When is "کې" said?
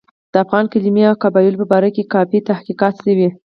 1.95-2.09